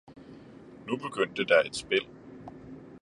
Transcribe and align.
Nu 0.87 0.97
begyndte 0.97 1.43
der 1.45 1.61
et 1.65 1.75
Spil! 1.75 2.05